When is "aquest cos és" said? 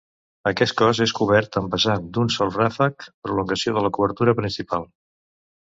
0.51-1.13